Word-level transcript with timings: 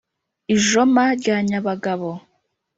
i 0.53 0.55
joma 0.67 1.03
rya 1.19 1.37
nyabagabo. 1.47 2.11